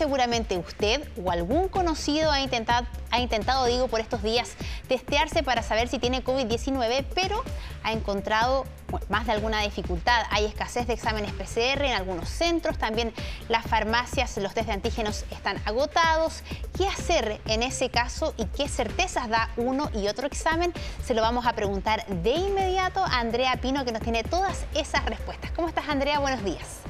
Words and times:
seguramente 0.00 0.56
usted 0.56 1.06
o 1.22 1.30
algún 1.30 1.68
conocido 1.68 2.32
ha 2.32 2.40
intentado, 2.40 2.86
ha 3.10 3.20
intentado, 3.20 3.66
digo, 3.66 3.86
por 3.86 4.00
estos 4.00 4.22
días 4.22 4.54
testearse 4.88 5.42
para 5.42 5.62
saber 5.62 5.88
si 5.88 5.98
tiene 5.98 6.24
COVID-19, 6.24 7.04
pero 7.14 7.44
ha 7.82 7.92
encontrado 7.92 8.64
más 9.10 9.26
de 9.26 9.32
alguna 9.32 9.60
dificultad. 9.60 10.22
Hay 10.30 10.46
escasez 10.46 10.86
de 10.86 10.94
exámenes 10.94 11.32
PCR 11.32 11.84
en 11.84 11.92
algunos 11.92 12.30
centros, 12.30 12.78
también 12.78 13.12
las 13.50 13.66
farmacias, 13.66 14.38
los 14.38 14.54
test 14.54 14.68
de 14.68 14.72
antígenos 14.72 15.26
están 15.30 15.60
agotados. 15.66 16.44
¿Qué 16.78 16.88
hacer 16.88 17.38
en 17.44 17.62
ese 17.62 17.90
caso 17.90 18.32
y 18.38 18.46
qué 18.46 18.68
certezas 18.68 19.28
da 19.28 19.50
uno 19.58 19.90
y 19.92 20.08
otro 20.08 20.26
examen? 20.26 20.72
Se 21.04 21.12
lo 21.12 21.20
vamos 21.20 21.46
a 21.46 21.52
preguntar 21.52 22.06
de 22.06 22.30
inmediato 22.30 23.04
a 23.04 23.20
Andrea 23.20 23.54
Pino, 23.60 23.84
que 23.84 23.92
nos 23.92 24.00
tiene 24.00 24.24
todas 24.24 24.64
esas 24.74 25.04
respuestas. 25.04 25.50
¿Cómo 25.50 25.68
estás, 25.68 25.90
Andrea? 25.90 26.20
Buenos 26.20 26.42
días. 26.42 26.89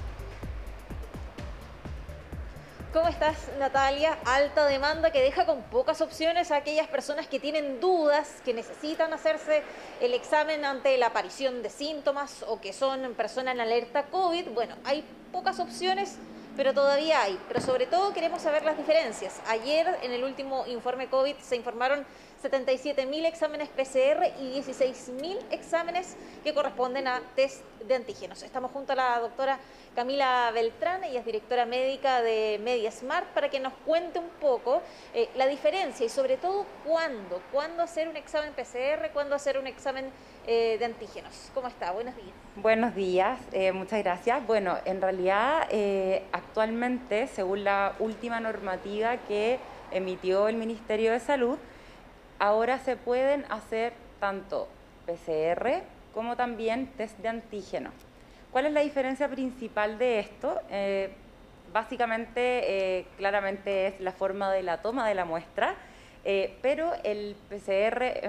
¿Cómo 2.92 3.06
estás, 3.06 3.36
Natalia? 3.60 4.18
Alta 4.24 4.66
demanda 4.66 5.12
que 5.12 5.22
deja 5.22 5.46
con 5.46 5.62
pocas 5.62 6.00
opciones 6.00 6.50
a 6.50 6.56
aquellas 6.56 6.88
personas 6.88 7.28
que 7.28 7.38
tienen 7.38 7.78
dudas, 7.78 8.42
que 8.44 8.52
necesitan 8.52 9.12
hacerse 9.12 9.62
el 10.00 10.12
examen 10.12 10.64
ante 10.64 10.98
la 10.98 11.06
aparición 11.06 11.62
de 11.62 11.70
síntomas 11.70 12.44
o 12.48 12.60
que 12.60 12.72
son 12.72 13.14
personas 13.14 13.54
en 13.54 13.60
alerta 13.60 14.06
COVID. 14.06 14.48
Bueno, 14.54 14.74
hay 14.82 15.04
pocas 15.30 15.60
opciones 15.60 16.16
pero 16.60 16.74
todavía 16.74 17.22
hay. 17.22 17.40
Pero 17.48 17.62
sobre 17.62 17.86
todo 17.86 18.12
queremos 18.12 18.42
saber 18.42 18.66
las 18.66 18.76
diferencias. 18.76 19.40
Ayer 19.48 19.96
en 20.02 20.12
el 20.12 20.22
último 20.22 20.66
informe 20.66 21.08
COVID 21.08 21.36
se 21.36 21.56
informaron 21.56 22.04
77.000 22.42 23.24
exámenes 23.24 23.70
PCR 23.70 24.26
y 24.38 24.60
16.000 24.60 25.38
exámenes 25.52 26.16
que 26.44 26.52
corresponden 26.52 27.08
a 27.08 27.22
test 27.34 27.62
de 27.86 27.94
antígenos. 27.94 28.42
Estamos 28.42 28.70
junto 28.72 28.92
a 28.92 28.96
la 28.96 29.20
doctora 29.20 29.58
Camila 29.94 30.50
Beltrán, 30.54 31.02
ella 31.04 31.20
es 31.20 31.26
directora 31.26 31.66
médica 31.66 32.22
de 32.22 32.60
MediaSmart, 32.62 33.26
para 33.28 33.48
que 33.48 33.58
nos 33.58 33.72
cuente 33.84 34.18
un 34.18 34.28
poco 34.40 34.82
eh, 35.14 35.28
la 35.36 35.46
diferencia 35.46 36.06
y 36.06 36.08
sobre 36.08 36.36
todo 36.36 36.64
cuándo, 36.84 37.42
cuándo 37.52 37.82
hacer 37.82 38.08
un 38.08 38.16
examen 38.16 38.52
PCR, 38.52 39.10
cuándo 39.12 39.34
hacer 39.34 39.58
un 39.58 39.66
examen 39.66 40.10
eh, 40.46 40.76
de 40.78 40.84
antígenos. 40.84 41.50
¿Cómo 41.54 41.68
está? 41.68 41.90
Buenos 41.90 42.14
días. 42.16 42.32
Buenos 42.56 42.94
días, 42.94 43.38
eh, 43.52 43.72
muchas 43.72 44.02
gracias. 44.02 44.46
Bueno, 44.46 44.78
en 44.84 45.00
realidad 45.00 45.68
actualmente, 46.50 47.28
según 47.28 47.62
la 47.62 47.94
última 48.00 48.40
normativa 48.40 49.18
que 49.18 49.60
emitió 49.92 50.48
el 50.48 50.56
Ministerio 50.56 51.12
de 51.12 51.20
Salud, 51.20 51.56
ahora 52.40 52.80
se 52.80 52.96
pueden 52.96 53.44
hacer 53.50 53.92
tanto 54.18 54.66
PCR 55.06 55.82
como 56.12 56.34
también 56.34 56.88
test 56.96 57.16
de 57.18 57.28
antígeno. 57.28 57.92
¿Cuál 58.50 58.66
es 58.66 58.72
la 58.72 58.80
diferencia 58.80 59.28
principal 59.28 59.96
de 59.96 60.18
esto? 60.18 60.60
Eh, 60.70 61.12
básicamente, 61.72 62.98
eh, 62.98 63.06
claramente 63.16 63.86
es 63.86 64.00
la 64.00 64.10
forma 64.10 64.50
de 64.50 64.64
la 64.64 64.82
toma 64.82 65.06
de 65.06 65.14
la 65.14 65.24
muestra, 65.24 65.76
eh, 66.24 66.58
pero 66.62 66.94
el 67.04 67.36
PCR, 67.48 68.28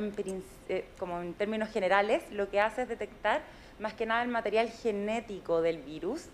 como 0.99 1.19
en 1.21 1.33
términos 1.33 1.69
generales, 1.69 2.21
lo 2.29 2.51
que 2.51 2.61
hace 2.61 2.83
es 2.83 2.87
detectar 2.87 3.41
más 3.79 3.95
que 3.95 4.05
nada 4.05 4.21
el 4.21 4.29
material 4.29 4.69
genético 4.69 5.63
del 5.63 5.79
virus 5.79 6.27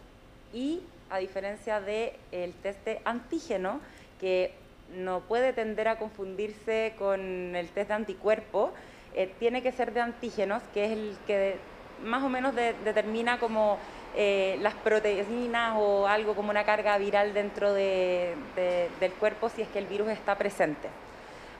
y 0.53 0.81
a 1.09 1.17
diferencia 1.17 1.79
del 1.81 2.53
test 2.61 2.83
de 2.85 3.01
antígeno, 3.05 3.79
que 4.19 4.53
no 4.95 5.21
puede 5.21 5.53
tender 5.53 5.87
a 5.87 5.97
confundirse 5.97 6.93
con 6.97 7.55
el 7.55 7.69
test 7.69 7.89
de 7.89 7.93
anticuerpo, 7.93 8.71
eh, 9.15 9.31
tiene 9.39 9.61
que 9.61 9.71
ser 9.71 9.93
de 9.93 10.01
antígenos, 10.01 10.61
que 10.73 10.85
es 10.85 10.91
el 10.91 11.17
que 11.25 11.55
más 12.03 12.23
o 12.23 12.29
menos 12.29 12.53
determina 12.55 13.39
como 13.39 13.79
eh, 14.15 14.57
las 14.61 14.73
proteínas 14.75 15.75
o 15.77 16.07
algo 16.07 16.35
como 16.35 16.51
una 16.51 16.63
carga 16.63 16.97
viral 16.97 17.33
dentro 17.33 17.73
del 17.73 19.11
cuerpo 19.19 19.49
si 19.49 19.61
es 19.61 19.67
que 19.69 19.79
el 19.79 19.87
virus 19.87 20.09
está 20.09 20.37
presente. 20.37 20.87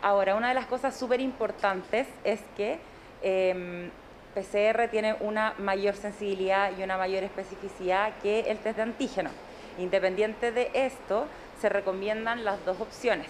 Ahora, 0.01 0.35
una 0.35 0.49
de 0.49 0.53
las 0.53 0.67
cosas 0.67 0.95
súper 0.95 1.19
importantes 1.19 2.07
es 2.23 2.39
que 2.55 2.79
em, 3.23 3.89
PCR 4.35 4.87
tiene 4.89 5.15
una 5.19 5.55
mayor 5.57 5.95
sensibilidad 5.95 6.71
y 6.77 6.83
una 6.83 6.97
mayor 6.97 7.23
especificidad 7.23 8.13
que 8.21 8.41
el 8.41 8.59
test 8.59 8.77
de 8.77 8.83
antígeno. 8.83 9.31
Independiente 9.77 10.51
de 10.51 10.71
esto, 10.73 11.27
se 11.61 11.69
recomiendan 11.69 12.43
las 12.43 12.63
dos 12.65 12.79
opciones. 12.79 13.27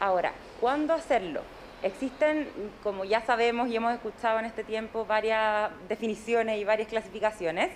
Ahora, 0.00 0.32
¿cuándo 0.60 0.94
hacerlo? 0.94 1.40
Existen, 1.82 2.48
como 2.82 3.04
ya 3.04 3.20
sabemos 3.22 3.68
y 3.68 3.76
hemos 3.76 3.92
escuchado 3.92 4.38
en 4.38 4.46
este 4.46 4.64
tiempo, 4.64 5.04
varias 5.04 5.70
definiciones 5.88 6.58
y 6.58 6.64
varias 6.64 6.88
clasificaciones. 6.88 7.70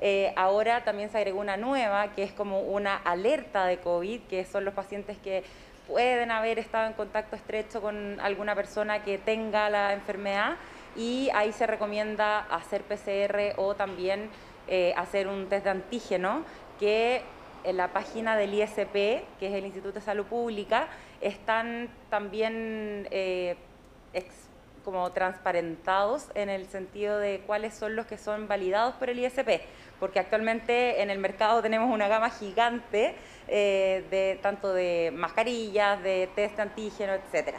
Eh, 0.00 0.32
ahora 0.36 0.84
también 0.84 1.10
se 1.10 1.18
agregó 1.18 1.40
una 1.40 1.56
nueva, 1.56 2.12
que 2.14 2.22
es 2.22 2.32
como 2.32 2.60
una 2.60 2.96
alerta 2.96 3.64
de 3.66 3.78
COVID, 3.78 4.22
que 4.22 4.44
son 4.44 4.64
los 4.64 4.74
pacientes 4.74 5.16
que 5.18 5.42
pueden 5.86 6.30
haber 6.30 6.58
estado 6.58 6.86
en 6.86 6.92
contacto 6.92 7.36
estrecho 7.36 7.80
con 7.80 8.18
alguna 8.20 8.54
persona 8.54 9.02
que 9.02 9.18
tenga 9.18 9.70
la 9.70 9.92
enfermedad 9.92 10.56
y 10.96 11.30
ahí 11.34 11.52
se 11.52 11.66
recomienda 11.66 12.40
hacer 12.40 12.82
PCR 12.82 13.54
o 13.56 13.74
también 13.74 14.28
eh, 14.66 14.92
hacer 14.96 15.28
un 15.28 15.48
test 15.48 15.64
de 15.64 15.70
antígeno 15.70 16.44
que 16.80 17.22
en 17.66 17.76
la 17.76 17.92
página 17.92 18.36
del 18.36 18.54
ISP, 18.54 18.94
que 19.38 19.48
es 19.48 19.52
el 19.52 19.66
Instituto 19.66 19.94
de 19.94 20.00
Salud 20.00 20.24
Pública, 20.24 20.86
están 21.20 21.88
también 22.08 23.08
eh, 23.10 23.56
como 24.84 25.10
transparentados 25.10 26.28
en 26.36 26.48
el 26.48 26.66
sentido 26.66 27.18
de 27.18 27.42
cuáles 27.44 27.74
son 27.74 27.96
los 27.96 28.06
que 28.06 28.16
son 28.16 28.46
validados 28.46 28.94
por 28.94 29.10
el 29.10 29.18
ISP, 29.18 29.60
porque 29.98 30.20
actualmente 30.20 31.02
en 31.02 31.10
el 31.10 31.18
mercado 31.18 31.60
tenemos 31.60 31.92
una 31.92 32.06
gama 32.06 32.30
gigante 32.30 33.16
eh, 33.48 34.04
de 34.10 34.38
tanto 34.40 34.72
de 34.72 35.12
mascarillas, 35.12 36.00
de 36.04 36.28
test 36.36 36.60
antígeno, 36.60 37.14
etcétera. 37.14 37.58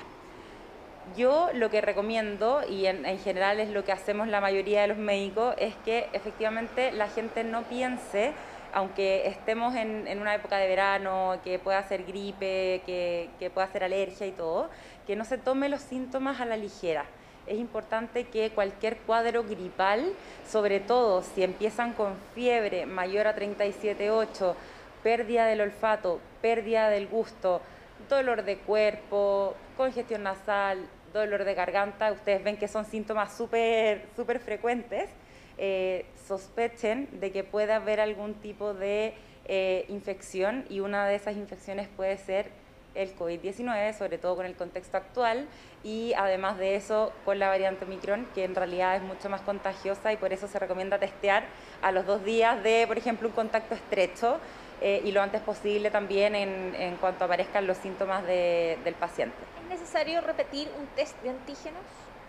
Yo 1.18 1.50
lo 1.54 1.70
que 1.70 1.82
recomiendo, 1.82 2.62
y 2.70 2.86
en, 2.86 3.06
en, 3.06 3.20
general 3.20 3.60
es 3.60 3.70
lo 3.70 3.84
que 3.84 3.92
hacemos 3.92 4.28
la 4.30 4.40
mayoría 4.40 4.82
de 4.82 4.88
los 4.88 4.98
médicos, 4.98 5.56
es 5.58 5.76
que 5.84 6.08
efectivamente 6.14 6.94
la 6.94 7.10
gente 7.10 7.44
no 7.44 7.64
piense 7.64 8.34
aunque 8.74 9.28
estemos 9.28 9.76
en, 9.76 10.20
una 10.20 10.36
época 10.36 10.58
de 10.58 10.68
verano, 10.68 11.40
que 11.44 11.60
pueda 11.60 11.82
ser 11.84 12.06
gripe, 12.06 12.82
que, 12.86 13.30
que 13.40 13.50
pueda 13.50 13.68
ser 13.68 13.84
alergia 13.84 14.28
y 14.28 14.32
todo, 14.32 14.70
que 15.06 15.16
no 15.16 15.26
se 15.26 15.38
tome 15.38 15.70
los 15.70 15.82
síntomas 15.82 16.42
a 16.42 16.46
la 16.46 16.58
ligera. 16.58 17.06
Es 17.48 17.58
importante 17.58 18.26
que 18.26 18.50
cualquier 18.50 18.98
cuadro 18.98 19.44
gripal, 19.44 20.14
sobre 20.46 20.82
todo 20.82 21.22
si 21.22 21.44
empiezan 21.44 21.94
con 21.94 22.16
fiebre 22.36 22.86
mayor 22.86 23.26
a 23.28 23.36
37,8, 23.36 24.54
pérdida 25.02 25.46
del 25.46 25.62
olfato, 25.62 26.20
pérdida 26.42 26.90
del 26.90 27.08
gusto, 27.08 27.62
dolor 28.10 28.44
de 28.44 28.58
cuerpo, 28.58 29.56
congestión 29.78 30.24
nasal, 30.24 30.86
dolor 31.14 31.46
de 31.46 31.54
garganta, 31.54 32.12
ustedes 32.12 32.44
ven 32.44 32.58
que 32.58 32.68
son 32.68 32.84
síntomas 32.84 33.36
súper 33.36 34.06
super 34.16 34.40
frecuentes, 34.40 35.10
eh, 35.58 36.06
sospechen 36.28 37.08
de 37.20 37.32
que 37.32 37.44
pueda 37.44 37.78
haber 37.78 38.00
algún 38.00 38.36
tipo 38.36 38.74
de 38.74 39.14
eh, 39.46 39.86
infección 39.90 40.66
y 40.70 40.82
una 40.82 41.08
de 41.08 41.16
esas 41.16 41.36
infecciones 41.36 41.88
puede 41.88 42.18
ser 42.18 42.52
el 42.96 43.16
COVID-19, 43.16 43.94
sobre 43.98 44.18
todo 44.18 44.36
con 44.36 44.46
el 44.46 44.56
contexto 44.56 44.98
actual, 44.98 45.48
y 45.84 46.14
además 46.18 46.58
de 46.58 46.76
eso 46.76 47.14
con 47.26 47.40
la 47.40 47.48
variante 47.48 47.86
Omicron, 47.86 48.28
que 48.34 48.44
en 48.44 48.56
realidad 48.56 48.96
es 48.96 49.04
mucho 49.04 49.30
más 49.30 49.42
contagiosa 49.42 50.12
y 50.12 50.18
por 50.18 50.34
eso 50.34 50.48
se 50.48 50.60
recomienda 50.60 50.98
testear 51.00 51.46
a 51.82 51.92
los 51.92 52.06
dos 52.06 52.24
días 52.24 52.62
de, 52.64 52.86
por 52.88 52.98
ejemplo, 52.98 53.28
un 53.28 53.36
contacto 53.36 53.76
estrecho 53.76 54.40
eh, 54.82 55.02
y 55.04 55.12
lo 55.12 55.22
antes 55.22 55.42
posible 55.42 55.92
también 55.92 56.36
en, 56.36 56.76
en 56.76 56.96
cuanto 56.98 57.26
aparezcan 57.26 57.68
los 57.68 57.78
síntomas 57.78 58.26
del 58.26 58.96
paciente. 59.00 59.38
¿Es 59.64 59.70
necesario 59.70 60.22
repetir 60.22 60.70
un 60.80 60.88
test 60.88 61.22
de 61.22 61.30
antígenos 61.30 61.84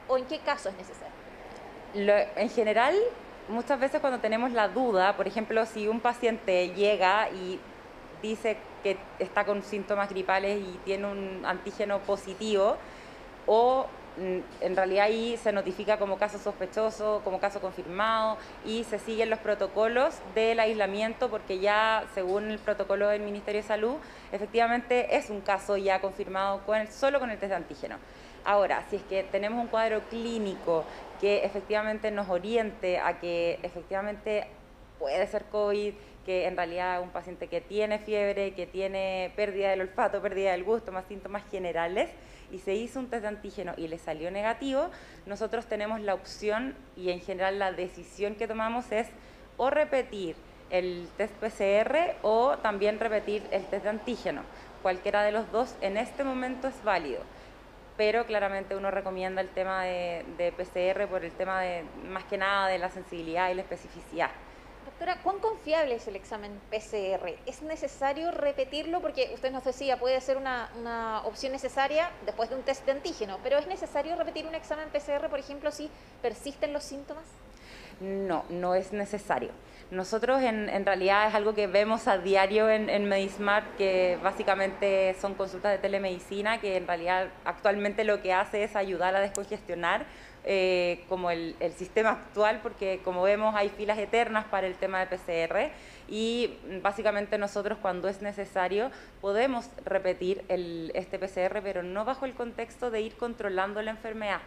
o 0.06 0.18
en 0.18 0.24
qué 0.26 0.38
caso 0.40 0.68
es 0.68 0.76
necesario? 0.76 1.27
En 1.94 2.50
general, 2.50 2.94
muchas 3.48 3.80
veces 3.80 4.00
cuando 4.00 4.20
tenemos 4.20 4.52
la 4.52 4.68
duda, 4.68 5.16
por 5.16 5.26
ejemplo, 5.26 5.64
si 5.66 5.88
un 5.88 6.00
paciente 6.00 6.70
llega 6.70 7.30
y 7.30 7.58
dice 8.22 8.56
que 8.82 8.96
está 9.18 9.44
con 9.44 9.62
síntomas 9.62 10.08
gripales 10.10 10.60
y 10.60 10.78
tiene 10.84 11.06
un 11.06 11.44
antígeno 11.44 11.98
positivo, 12.00 12.76
o 13.46 13.86
mm, 14.18 14.64
en 14.64 14.76
realidad 14.76 15.06
ahí 15.06 15.36
se 15.42 15.52
notifica 15.52 15.98
como 15.98 16.18
caso 16.18 16.38
sospechoso, 16.38 17.22
como 17.24 17.40
caso 17.40 17.60
confirmado 17.60 18.36
y 18.64 18.84
se 18.84 18.98
siguen 18.98 19.30
los 19.30 19.38
protocolos 19.38 20.14
del 20.34 20.60
aislamiento 20.60 21.30
porque 21.30 21.58
ya 21.58 22.04
según 22.14 22.50
el 22.50 22.58
protocolo 22.58 23.08
del 23.08 23.22
Ministerio 23.22 23.62
de 23.62 23.66
Salud 23.66 23.96
efectivamente 24.32 25.16
es 25.16 25.30
un 25.30 25.40
caso 25.40 25.76
ya 25.76 26.00
confirmado 26.00 26.60
con 26.66 26.86
solo 26.88 27.18
con 27.20 27.30
el 27.30 27.38
test 27.38 27.50
de 27.50 27.56
antígeno. 27.56 27.96
Ahora, 28.44 28.84
si 28.88 28.96
es 28.96 29.02
que 29.02 29.24
tenemos 29.24 29.60
un 29.60 29.68
cuadro 29.68 30.00
clínico 30.08 30.84
que 31.20 31.44
efectivamente 31.44 32.10
nos 32.10 32.28
oriente 32.28 32.98
a 32.98 33.18
que 33.18 33.58
efectivamente 33.62 34.46
puede 34.98 35.26
ser 35.26 35.44
COVID, 35.44 35.94
que 36.26 36.46
en 36.46 36.56
realidad 36.56 37.00
un 37.00 37.10
paciente 37.10 37.46
que 37.48 37.60
tiene 37.60 37.98
fiebre, 37.98 38.52
que 38.52 38.66
tiene 38.66 39.32
pérdida 39.36 39.70
del 39.70 39.82
olfato, 39.82 40.20
pérdida 40.20 40.52
del 40.52 40.64
gusto, 40.64 40.92
más 40.92 41.06
síntomas 41.06 41.42
generales, 41.50 42.10
y 42.50 42.58
se 42.58 42.74
hizo 42.74 42.98
un 42.98 43.08
test 43.08 43.22
de 43.22 43.28
antígeno 43.28 43.74
y 43.76 43.88
le 43.88 43.98
salió 43.98 44.30
negativo, 44.30 44.90
nosotros 45.26 45.66
tenemos 45.66 46.00
la 46.00 46.14
opción 46.14 46.74
y 46.96 47.10
en 47.10 47.20
general 47.20 47.58
la 47.58 47.72
decisión 47.72 48.34
que 48.34 48.48
tomamos 48.48 48.90
es 48.92 49.08
o 49.56 49.70
repetir 49.70 50.36
el 50.70 51.08
test 51.16 51.34
PCR 51.34 52.16
o 52.22 52.58
también 52.58 53.00
repetir 53.00 53.42
el 53.50 53.64
test 53.66 53.84
de 53.84 53.90
antígeno. 53.90 54.42
Cualquiera 54.82 55.22
de 55.22 55.32
los 55.32 55.50
dos 55.50 55.76
en 55.80 55.96
este 55.96 56.24
momento 56.24 56.68
es 56.68 56.84
válido, 56.84 57.22
pero 57.98 58.24
claramente 58.24 58.76
uno 58.76 58.92
recomienda 58.92 59.42
el 59.42 59.48
tema 59.48 59.82
de, 59.82 60.24
de 60.38 60.52
PCR 60.52 61.08
por 61.08 61.24
el 61.24 61.32
tema 61.32 61.60
de 61.60 61.84
más 62.04 62.24
que 62.24 62.38
nada 62.38 62.68
de 62.68 62.78
la 62.78 62.88
sensibilidad 62.90 63.50
y 63.50 63.54
la 63.54 63.62
especificidad. 63.62 64.30
Doctora, 64.84 65.20
¿cuán 65.22 65.40
confiable 65.40 65.96
es 65.96 66.06
el 66.06 66.14
examen 66.14 66.60
PCR? 66.70 67.34
¿Es 67.44 67.60
necesario 67.62 68.30
repetirlo? 68.30 69.00
Porque 69.00 69.32
usted 69.34 69.50
nos 69.50 69.64
decía, 69.64 69.98
puede 69.98 70.20
ser 70.20 70.36
una, 70.36 70.70
una, 70.78 71.22
opción 71.24 71.52
necesaria 71.52 72.10
después 72.24 72.48
de 72.50 72.56
un 72.56 72.62
test 72.62 72.86
de 72.86 72.92
antígeno, 72.92 73.38
pero 73.42 73.58
¿es 73.58 73.66
necesario 73.66 74.14
repetir 74.14 74.46
un 74.46 74.54
examen 74.54 74.88
PCR, 74.90 75.28
por 75.28 75.40
ejemplo, 75.40 75.72
si 75.72 75.90
persisten 76.22 76.72
los 76.72 76.84
síntomas? 76.84 77.24
No, 78.00 78.44
no 78.48 78.76
es 78.76 78.92
necesario. 78.92 79.50
Nosotros 79.90 80.42
en, 80.42 80.68
en, 80.68 80.84
realidad 80.84 81.28
es 81.28 81.34
algo 81.34 81.54
que 81.54 81.66
vemos 81.66 82.08
a 82.08 82.18
diario 82.18 82.68
en, 82.68 83.08
Medismart, 83.08 83.74
que 83.76 84.18
básicamente 84.22 85.16
son 85.18 85.32
consultas 85.32 85.72
de 85.72 85.78
telemedicina, 85.78 86.60
que 86.60 86.76
en 86.76 86.86
realidad 86.86 87.28
actualmente 87.46 88.04
lo 88.04 88.20
que 88.20 88.34
hace 88.34 88.64
es 88.64 88.76
ayudar 88.76 89.16
a 89.16 89.20
descongestionar 89.20 90.04
eh, 90.44 91.06
como 91.08 91.30
el, 91.30 91.56
el, 91.60 91.72
sistema 91.72 92.10
actual, 92.10 92.60
porque 92.62 93.00
como 93.02 93.22
vemos 93.22 93.54
hay 93.54 93.70
filas 93.70 93.98
eternas 93.98 94.44
para 94.44 94.66
el 94.66 94.74
tema 94.74 95.00
de 95.00 95.06
PCR 95.06 95.72
y 96.06 96.58
básicamente 96.82 97.38
nosotros 97.38 97.78
cuando 97.80 98.08
es 98.08 98.20
necesario 98.20 98.90
podemos 99.22 99.70
repetir 99.86 100.44
el, 100.48 100.92
este 100.94 101.18
PCR, 101.18 101.62
pero 101.62 101.82
no 101.82 102.04
bajo 102.04 102.26
el 102.26 102.34
contexto 102.34 102.90
de 102.90 103.00
ir 103.00 103.16
controlando 103.16 103.80
la 103.80 103.90
enfermedad 103.92 104.40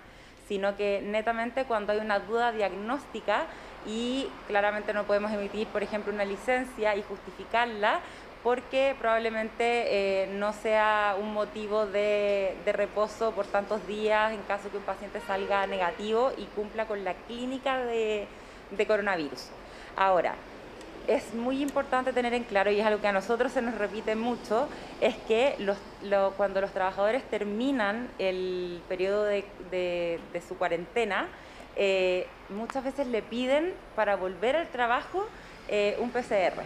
sino 0.51 0.75
que 0.75 1.01
netamente 1.01 1.63
cuando 1.63 1.94
hay 1.94 2.00
una 2.00 2.19
duda 2.19 2.51
diagnóstica 2.51 3.45
y 3.86 4.27
claramente 4.48 4.92
no 4.92 5.06
podemos 5.06 5.31
emitir, 5.31 5.65
por 5.68 5.81
ejemplo, 5.81 6.12
una 6.12 6.25
licencia 6.25 6.94
y 6.98 7.03
justificarla 7.03 8.01
porque 8.44 8.94
probablemente 9.00 9.63
eh, 9.63 10.27
no 10.33 10.51
sea 10.51 11.15
un 11.18 11.31
motivo 11.31 11.86
de, 11.86 12.53
reposo 12.65 13.31
por 13.31 13.45
tantos 13.45 13.88
días 13.88 14.33
en 14.33 14.42
caso 14.42 14.69
que 14.69 14.75
un 14.75 14.83
paciente 14.83 15.21
salga 15.25 15.65
negativo 15.68 16.33
y 16.38 16.44
cumpla 16.48 16.86
con 16.86 17.06
la 17.06 17.13
clínica 17.13 17.77
de 17.86 18.27
coronavirus. 18.86 19.51
Ahora, 19.95 20.36
es 21.07 21.33
muy 21.33 21.62
importante 21.62 22.13
tener 22.13 22.33
en 22.33 22.44
claro, 22.44 22.71
y 22.71 22.80
es 22.80 22.86
algo 22.86 23.01
que 23.01 23.07
a 23.07 23.12
nosotros 23.12 23.51
se 23.51 23.62
nos 23.62 23.75
repite 23.77 24.15
mucho, 24.15 24.68
es 25.00 25.15
que 25.27 25.56
los, 25.59 25.77
lo, 26.03 26.31
cuando 26.31 26.62
los 26.62 26.71
trabajadores 26.71 27.24
terminan 27.24 28.09
el 28.19 28.81
periodo 28.88 29.24
de, 29.24 29.45
de, 29.71 30.42
su 30.48 30.57
cuarentena, 30.57 31.27
eh, 31.75 32.27
muchas 32.50 32.83
veces 32.83 33.07
le 33.07 33.21
piden 33.21 33.74
para 33.95 34.15
volver 34.15 34.56
al 34.56 34.68
trabajo 34.68 35.25
eh, 35.68 35.98
un 36.00 36.12
PCR. 36.12 36.63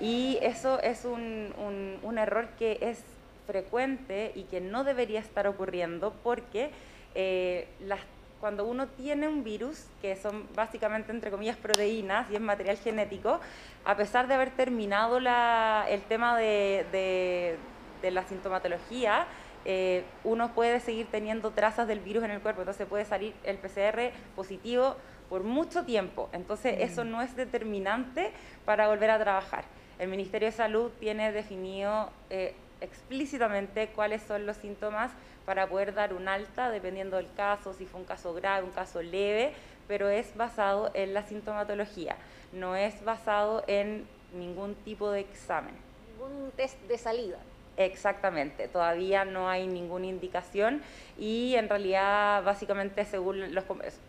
Y 0.00 0.38
eso 0.42 0.80
es 0.82 1.04
un, 1.04 1.54
un, 1.58 1.98
un, 2.02 2.18
error 2.18 2.48
que 2.58 2.78
es 2.80 3.02
frecuente 3.46 4.32
y 4.34 4.44
que 4.44 4.60
no 4.60 4.84
debería 4.84 5.20
estar 5.20 5.46
ocurriendo 5.46 6.12
porque 6.22 6.70
eh, 7.14 7.68
las 7.80 8.00
cuando 8.42 8.64
uno 8.64 8.88
tiene 8.88 9.28
un 9.28 9.44
virus, 9.44 9.86
que 10.00 10.16
son 10.16 10.48
básicamente, 10.56 11.12
entre 11.12 11.30
comillas, 11.30 11.56
proteínas 11.56 12.28
y 12.28 12.34
es 12.34 12.40
material 12.40 12.76
genético, 12.76 13.38
a 13.84 13.96
pesar 13.96 14.26
de 14.26 14.34
haber 14.34 14.50
terminado 14.50 15.20
la, 15.20 15.86
el 15.88 16.02
tema 16.02 16.36
de, 16.36 16.84
de, 16.90 17.56
de 18.02 18.10
la 18.10 18.24
sintomatología, 18.24 19.28
eh, 19.64 20.02
uno 20.24 20.54
puede 20.54 20.80
seguir 20.80 21.06
teniendo 21.06 21.52
trazas 21.52 21.86
del 21.86 22.00
virus 22.00 22.24
en 22.24 22.32
el 22.32 22.40
cuerpo, 22.40 22.62
entonces 22.62 22.84
puede 22.88 23.04
salir 23.04 23.32
el 23.44 23.58
PCR 23.58 24.10
positivo 24.34 24.96
por 25.28 25.44
mucho 25.44 25.84
tiempo. 25.84 26.28
Entonces, 26.32 26.76
mm. 26.78 26.82
eso 26.82 27.04
no 27.04 27.22
es 27.22 27.36
determinante 27.36 28.32
para 28.64 28.88
volver 28.88 29.10
a 29.10 29.20
trabajar. 29.20 29.62
El 30.00 30.08
Ministerio 30.08 30.46
de 30.46 30.52
Salud 30.52 30.90
tiene 30.98 31.30
definido 31.30 32.10
eh, 32.28 32.56
explícitamente 32.82 33.88
cuáles 33.88 34.22
son 34.22 34.46
los 34.46 34.56
síntomas 34.56 35.10
para 35.46 35.66
poder 35.68 35.94
dar 35.94 36.12
un 36.12 36.28
alta, 36.28 36.70
dependiendo 36.70 37.16
del 37.16 37.32
caso, 37.34 37.72
si 37.72 37.86
fue 37.86 38.00
un 38.00 38.06
caso 38.06 38.34
grave, 38.34 38.64
un 38.64 38.72
caso 38.72 39.02
leve, 39.02 39.52
pero 39.88 40.08
es 40.08 40.36
basado 40.36 40.90
en 40.94 41.14
la 41.14 41.22
sintomatología, 41.22 42.16
no 42.52 42.76
es 42.76 43.04
basado 43.04 43.64
en 43.66 44.06
ningún 44.34 44.74
tipo 44.74 45.10
de 45.10 45.20
examen. 45.20 45.74
Ningún 46.18 46.50
test 46.52 46.80
de 46.82 46.98
salida. 46.98 47.38
Exactamente, 47.78 48.68
todavía 48.68 49.24
no 49.24 49.48
hay 49.48 49.66
ninguna 49.66 50.06
indicación 50.06 50.82
y 51.18 51.54
en 51.54 51.70
realidad 51.70 52.44
básicamente 52.44 53.06
según, 53.06 53.54
los, 53.54 53.64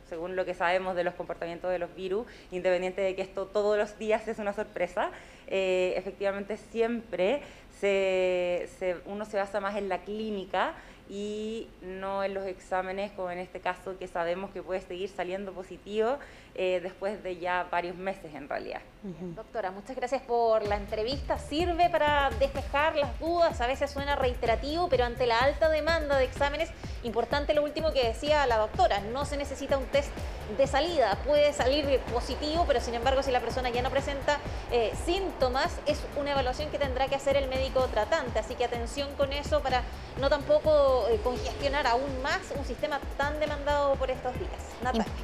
según 0.10 0.36
lo 0.36 0.44
que 0.44 0.54
sabemos 0.54 0.98
de 0.98 1.06
los 1.06 1.14
comportamientos 1.14 1.72
de 1.72 1.80
los 1.80 1.96
virus, 1.96 2.28
independiente 2.52 3.00
de 3.02 3.16
que 3.16 3.22
esto 3.22 3.46
todos 3.46 3.78
los 3.78 3.98
días 3.98 4.28
es 4.28 4.38
una 4.38 4.52
sorpresa, 4.52 5.12
eh, 5.48 5.94
efectivamente 5.98 6.58
siempre 6.58 7.42
se, 7.80 8.70
se, 8.80 8.98
uno 9.06 9.26
se 9.26 9.38
basa 9.38 9.60
más 9.60 9.76
en 9.76 9.90
la 9.90 10.00
clínica 10.00 10.74
y 11.10 11.68
no 11.82 12.24
en 12.24 12.34
los 12.34 12.46
exámenes, 12.46 13.12
como 13.12 13.30
en 13.30 13.40
este 13.40 13.60
caso 13.60 13.98
que 13.98 14.08
sabemos 14.08 14.52
que 14.52 14.64
puede 14.64 14.82
seguir 14.82 15.10
saliendo 15.10 15.52
positivo 15.52 16.18
eh, 16.56 16.80
después 16.82 17.22
de 17.24 17.38
ya 17.38 17.68
varios 17.70 17.96
meses 17.96 18.34
en 18.34 18.48
realidad. 18.48 18.82
Uh 19.04 19.10
-huh. 19.10 19.36
Doctora, 19.36 19.72
muchas 19.72 19.96
gracias 19.96 20.22
por 20.22 20.66
la 20.66 20.78
entrevista. 20.78 21.38
Sirve 21.38 21.90
para 21.90 22.30
despejar 22.40 22.96
las 22.96 23.20
dudas, 23.20 23.60
a 23.60 23.68
veces 23.68 23.92
suena 23.92 24.16
reiterativo, 24.16 24.88
pero 24.88 25.04
ante 25.04 25.28
la 25.28 25.40
alta 25.40 25.70
demanda 25.70 26.18
de 26.18 26.26
exámenes, 26.26 26.72
importante 27.04 27.54
lo 27.54 27.64
último 27.64 27.92
que 27.92 28.06
decía 28.06 28.46
la 28.46 28.58
doctora, 28.58 29.00
no 29.00 29.26
se 29.26 29.38
necesita 29.38 29.78
un 29.78 29.86
test 29.86 30.10
de 30.58 30.68
salida, 30.68 31.18
puede 31.26 31.54
salir 31.54 32.00
positivo, 32.14 32.66
pero 32.68 32.82
sin 32.82 32.94
embargo 32.94 33.24
si 33.24 33.32
la 33.32 33.40
persona 33.40 33.70
ya 33.70 33.82
no 33.82 33.90
presenta 33.90 34.40
eh, 34.72 34.94
síntomas, 35.06 35.72
es 35.86 36.00
una 36.16 36.32
evaluación 36.32 36.70
que 36.70 36.78
tendrá 36.78 37.08
que 37.08 37.16
hacer 37.16 37.38
el 37.38 37.48
médico 37.48 37.88
tratante, 37.88 38.40
así 38.40 38.56
que 38.56 38.66
atención 38.66 39.10
con 39.16 39.34
eso 39.34 39.62
para 39.62 39.84
no 40.20 40.30
tampoco 40.30 41.08
eh, 41.10 41.20
congestionar 41.24 41.88
aún 41.88 42.22
más 42.22 42.42
un 42.58 42.66
sistema 42.66 43.00
tan 43.18 43.40
demandado 43.40 43.96
por 43.96 44.12
estos 44.12 44.34
días. 44.34 44.52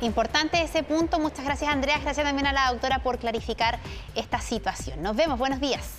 Importante 0.02 0.62
ese 0.62 0.84
punto, 0.84 1.20
muchas 1.20 1.46
gracias 1.46 1.72
Andrea, 1.72 2.00
gracias 2.00 2.26
también 2.26 2.48
a 2.48 2.54
la 2.54 2.72
doctora 2.72 3.00
por 3.00 3.20
clarificar 3.20 3.80
esta 4.16 4.40
situación. 4.40 5.02
Nos 5.02 5.16
vemos, 5.16 5.38
buenos 5.38 5.60
días. 5.60 5.99